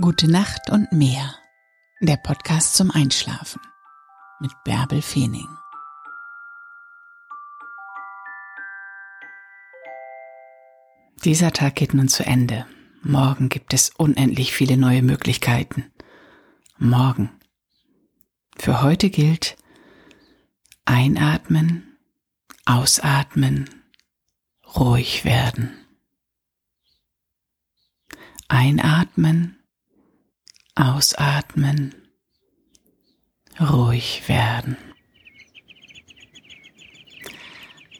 [0.00, 1.36] Gute Nacht und mehr.
[2.00, 3.60] Der Podcast zum Einschlafen
[4.40, 5.46] mit Bärbel Feening.
[11.24, 12.66] Dieser Tag geht nun zu Ende.
[13.02, 15.92] Morgen gibt es unendlich viele neue Möglichkeiten.
[16.76, 17.30] Morgen.
[18.56, 19.56] Für heute gilt
[20.86, 21.96] einatmen,
[22.64, 23.70] ausatmen,
[24.74, 25.72] ruhig werden.
[28.48, 29.63] Einatmen,
[30.76, 31.94] Ausatmen,
[33.60, 34.76] ruhig werden.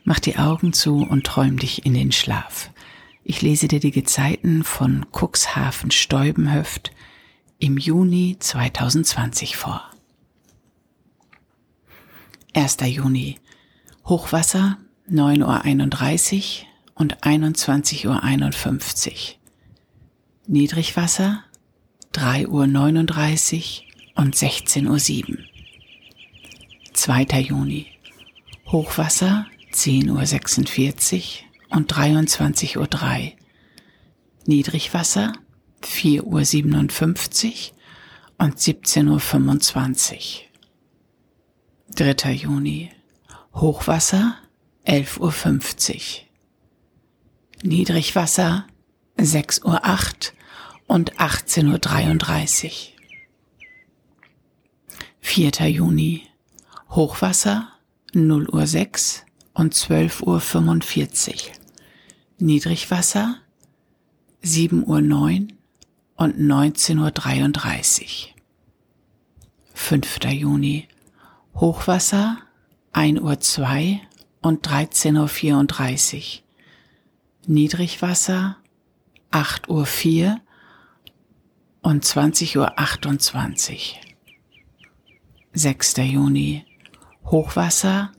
[0.02, 2.70] Mach die Augen zu und träum dich in den Schlaf.
[3.22, 6.90] Ich lese dir die Gezeiten von Cuxhaven Steubenhöft
[7.58, 9.88] im Juni 2020 vor.
[12.54, 12.78] 1.
[12.86, 13.38] Juni
[14.04, 19.36] Hochwasser 9.31 Uhr und 21.51 Uhr.
[20.48, 21.43] Niedrigwasser
[22.14, 23.82] 3.39
[24.16, 25.38] Uhr und 16.07 Uhr.
[26.92, 27.24] 2.
[27.40, 27.86] Juni.
[28.66, 31.40] Hochwasser 10.46
[31.70, 33.32] Uhr und 23.03 Uhr.
[34.46, 35.32] Niedrigwasser
[35.82, 37.48] 4.57 Uhr
[38.38, 40.20] und 17.25 Uhr.
[41.96, 42.32] 3.
[42.32, 42.90] Juni.
[43.54, 44.36] Hochwasser
[44.86, 45.96] 11.50 Uhr.
[47.64, 48.68] Niedrigwasser
[49.18, 49.84] 6.08 Uhr
[50.86, 52.94] und 18.33 Uhr.
[55.20, 55.50] 4.
[55.68, 56.22] Juni.
[56.90, 57.68] Hochwasser
[58.12, 59.24] 0 Uhr 6
[59.54, 61.52] und 12 Uhr 45.
[62.38, 63.38] Niedrigwasser
[64.42, 65.52] 7 Uhr 9
[66.16, 68.34] und 19 Uhr 33.
[69.72, 70.24] 5.
[70.24, 70.86] Juni.
[71.54, 72.38] Hochwasser
[72.92, 74.00] 1 Uhr 2
[74.42, 76.44] und 13 Uhr 34.
[77.46, 78.56] Niedrigwasser
[79.30, 80.40] 8 Uhr 4
[81.84, 84.00] und 20.28 Uhr.
[85.52, 85.96] 6.
[85.98, 86.64] Juni.
[87.26, 88.10] Hochwasser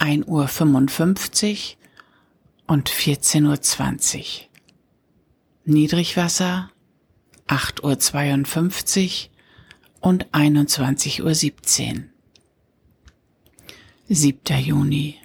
[0.00, 1.76] 1.55 Uhr
[2.66, 4.46] und 14.20 Uhr.
[5.64, 6.70] Niedrigwasser
[7.46, 9.30] 8.52 Uhr
[10.00, 12.04] und 21.17 Uhr.
[14.08, 14.58] 7.
[14.58, 15.18] Juni.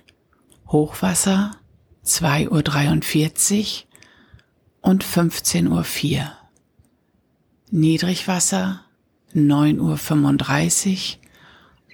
[0.67, 1.57] Hochwasser
[2.05, 6.42] 2.43 Uhr und 15.04 Uhr.
[7.75, 8.85] Niedrigwasser
[9.34, 11.17] 9.35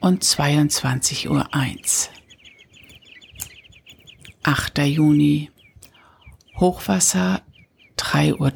[0.02, 1.48] Uhr und 22.01 Uhr.
[4.44, 4.78] 8.
[4.80, 5.50] Juni
[6.58, 7.44] Hochwasser
[7.98, 8.52] 3.30 Uhr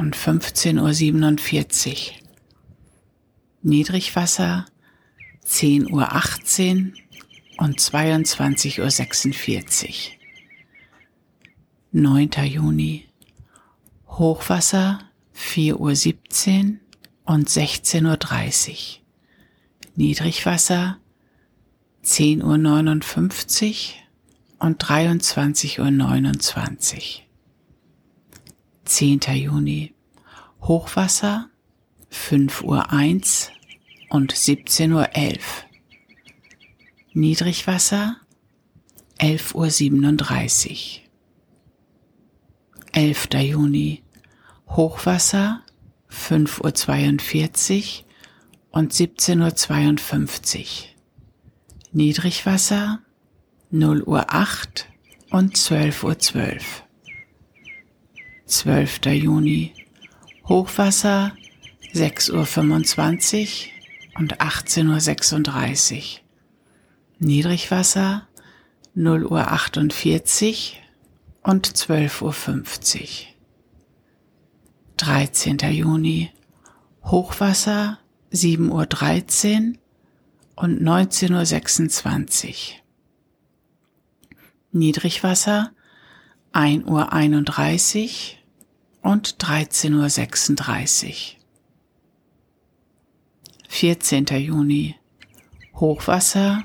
[0.00, 1.96] und 15.47 Uhr.
[3.60, 4.64] Niedrigwasser
[5.44, 6.08] 10.18 Uhr
[7.58, 9.96] und 22.46 Uhr.
[11.92, 12.30] 9.
[12.46, 13.06] Juni
[14.08, 15.09] Hochwasser
[15.40, 15.90] 4.17 Uhr
[17.24, 18.76] und 16.30 Uhr.
[19.96, 20.98] Niedrigwasser
[22.04, 22.52] 10.59 Uhr
[24.66, 27.00] und 23.29 Uhr.
[28.84, 29.20] 10.
[29.34, 29.94] Juni
[30.62, 31.48] Hochwasser
[32.12, 32.86] 5.01 Uhr
[34.10, 35.08] und 17.11 Uhr.
[37.12, 38.16] Niedrigwasser
[39.18, 40.78] 11.37 Uhr.
[42.92, 43.28] 11.
[43.34, 44.02] Juni
[44.70, 45.62] Hochwasser
[46.12, 50.64] 5.42 Uhr und 17.52 Uhr.
[51.90, 53.00] Niedrigwasser
[53.72, 54.86] 0 Uhr 8
[55.30, 56.84] und 12 Uhr 12.
[58.46, 59.06] 12.
[59.06, 59.74] Juni
[60.48, 61.32] Hochwasser
[61.92, 63.72] 6 Uhr 25
[64.18, 66.22] und 18 Uhr 36.
[67.18, 68.28] Niedrigwasser
[68.94, 70.80] 0 Uhr 48
[71.42, 73.29] und 12 Uhr 50.
[75.00, 75.56] 13.
[75.70, 76.30] Juni
[77.04, 77.98] Hochwasser
[78.32, 79.76] 7.13 Uhr
[80.56, 82.54] und 19.26 Uhr.
[84.72, 85.72] Niedrigwasser
[86.52, 88.34] 1.31
[89.02, 91.14] Uhr und 13.36 Uhr.
[93.68, 94.26] 14.
[94.26, 94.96] Juni
[95.76, 96.62] Hochwasser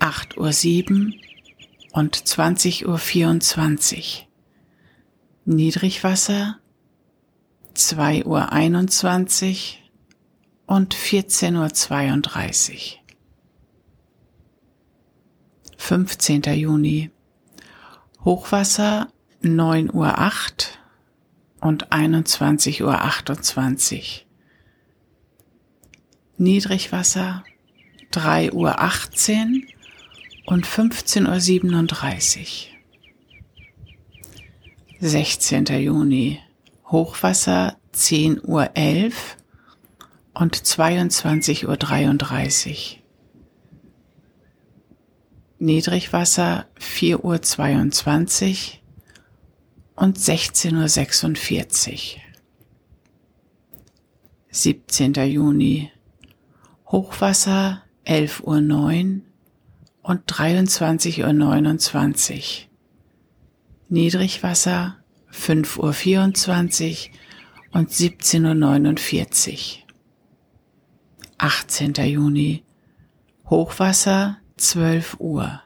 [0.00, 1.12] 8.07 Uhr
[1.92, 4.26] und 20.24 Uhr.
[5.46, 6.60] Niedrigwasser
[7.74, 8.52] 2.21 Uhr
[10.76, 12.78] und 14.32 Uhr.
[15.76, 16.42] 15.
[16.42, 17.10] Juni.
[18.24, 19.08] Hochwasser
[19.42, 20.14] 9.08 Uhr
[21.60, 22.98] und 21.28 Uhr.
[26.36, 27.44] Niedrigwasser
[28.12, 28.76] 3.18 Uhr
[30.46, 32.46] und 15.37 Uhr.
[35.00, 35.66] 16.
[35.66, 36.40] Juni.
[36.90, 38.70] Hochwasser 10.11 Uhr
[40.34, 41.76] und 22.33 Uhr.
[45.58, 47.40] Niedrigwasser 4.22 Uhr
[49.96, 52.20] und 16.46 Uhr.
[54.50, 55.12] 17.
[55.14, 55.90] Juni
[56.86, 59.20] Hochwasser 11.09 Uhr
[60.02, 62.44] und 23.29 Uhr.
[63.90, 64.98] Niedrigwasser
[65.38, 69.88] 5.24 Uhr und 17.49 Uhr.
[71.38, 71.94] 18.
[71.94, 72.64] Juni
[73.48, 75.62] Hochwasser 12 Uhr.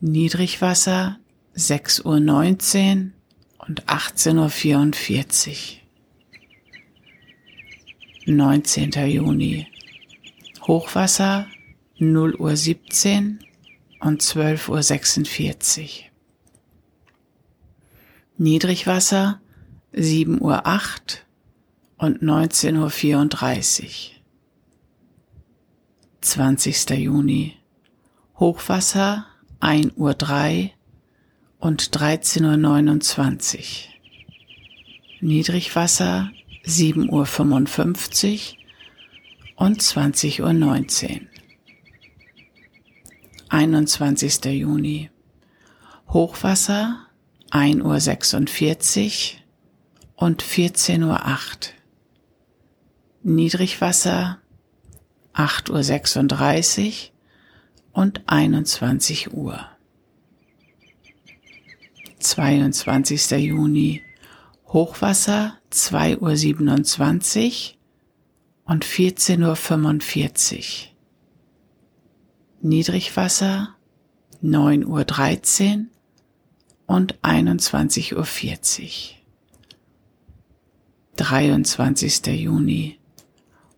[0.00, 1.18] Niedrigwasser
[1.54, 3.12] 6.19 Uhr
[3.68, 5.76] und 18.44
[8.26, 8.34] Uhr.
[8.34, 8.92] 19.
[9.08, 9.66] Juni
[10.66, 11.46] Hochwasser
[11.98, 13.40] 0 Uhr 17
[14.00, 16.11] und 12 Uhr 46.
[18.38, 19.40] Niedrigwasser
[19.92, 21.26] 7 Uhr 8
[21.98, 24.22] und 19 Uhr 34.
[26.22, 26.90] 20.
[26.90, 27.56] Juni
[28.38, 29.26] Hochwasser
[29.60, 30.72] 1 Uhr 3
[31.58, 33.90] und 13 Uhr 29.
[35.20, 36.30] Niedrigwasser
[36.64, 38.56] 7 Uhr 55
[39.56, 41.28] und 20 Uhr 19.
[43.50, 44.44] 21.
[44.46, 45.10] Juni.
[46.08, 47.01] Hochwasser
[47.54, 49.44] 1 Uhr 46
[50.16, 51.74] und 14 Uhr 8.
[53.22, 54.38] Niedrigwasser
[55.34, 57.12] 8 Uhr 36
[57.92, 59.66] und 21 Uhr.
[62.20, 63.32] 22.
[63.32, 64.00] Juni.
[64.68, 67.78] Hochwasser 2 Uhr 27
[68.64, 70.88] und 14.45 Uhr.
[72.62, 73.76] Niedrigwasser
[74.42, 75.86] 9.13 Uhr
[76.86, 78.26] und 21.40 Uhr.
[81.16, 82.26] 23.
[82.26, 82.98] Juni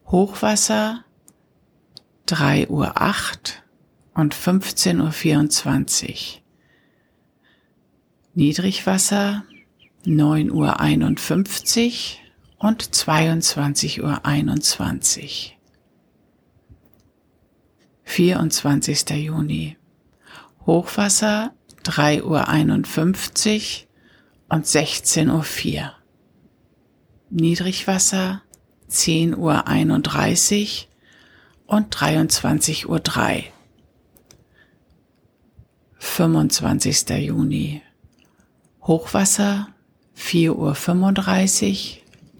[0.06, 1.05] Hochwasser
[2.29, 2.95] 3.08 Uhr
[4.15, 6.17] und 15.24 Uhr.
[8.35, 9.45] Niedrigwasser
[10.06, 10.77] 9.51 Uhr
[12.69, 14.21] und 22.21 Uhr.
[18.05, 19.11] 24.
[19.11, 19.77] Juni.
[20.67, 21.55] Hochwasser
[21.85, 22.49] 3.51 Uhr
[24.49, 25.93] und 16.04 Uhr.
[27.31, 28.43] Niedrigwasser
[28.91, 29.37] 10.31
[31.67, 33.03] Uhr und 23.03 Uhr.
[35.99, 37.09] 25.
[37.27, 37.83] Juni.
[38.83, 39.69] Hochwasser
[40.17, 40.77] 4.35 Uhr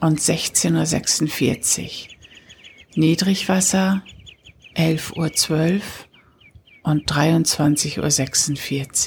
[0.07, 1.89] und 16.46 Uhr.
[2.95, 4.03] Niedrigwasser
[4.77, 5.81] 11.12 Uhr
[6.85, 7.99] und 23.46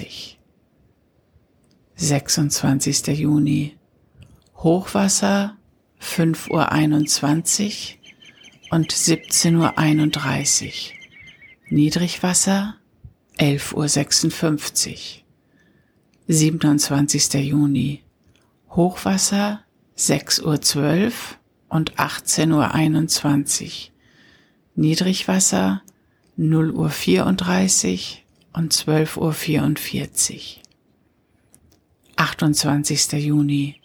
[0.04, 0.38] Uhr.
[1.96, 3.08] 26.
[3.20, 3.78] Juni.
[4.58, 5.56] Hochwasser
[6.02, 7.96] 5.21
[8.72, 10.72] Uhr und 17.31 Uhr.
[11.70, 12.76] Niedrigwasser
[13.38, 15.24] 11.56 Uhr.
[16.28, 17.34] 27.
[17.36, 18.04] Juni.
[18.72, 19.64] Hochwasser
[19.98, 21.12] 6.12 Uhr
[21.70, 23.70] und 18.21 Uhr.
[24.76, 25.82] Niedrigwasser
[26.40, 28.24] 0 Uhr 34
[28.54, 30.62] und 12 Uhr 44.
[32.16, 33.14] 28.
[33.14, 33.82] Juni.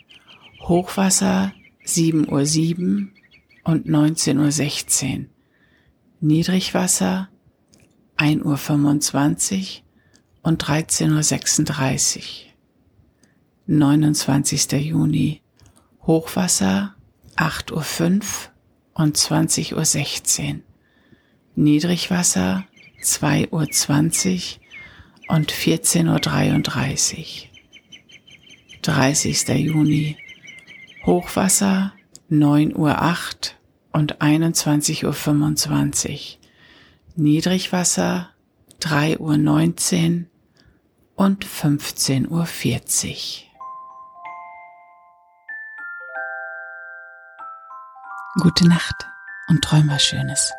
[0.60, 3.14] Hochwasser 7 Uhr 7
[3.64, 5.30] und 19 Uhr 16.
[6.20, 7.30] Niedrigwasser
[8.16, 9.82] 1 Uhr 25
[10.42, 12.54] und 13 Uhr 36.
[13.66, 14.72] 29.
[14.72, 15.40] Juni.
[16.02, 16.96] Hochwasser
[17.36, 18.50] 8 Uhr 5
[18.92, 20.64] und 20 Uhr 16.
[21.54, 22.64] Niedrigwasser
[23.02, 24.58] 2 Uhr 20
[25.28, 27.50] und 14 Uhr 33.
[28.80, 29.48] 30.
[29.48, 30.16] Juni
[31.04, 31.92] Hochwasser
[32.30, 33.58] 9 Uhr 8
[33.92, 36.40] und 21 Uhr 25.
[37.16, 38.30] Niedrigwasser
[38.80, 40.30] 3 Uhr 19
[41.16, 43.50] und 15 Uhr 40.
[48.40, 49.06] Gute Nacht
[49.48, 50.50] und träum was Schönes.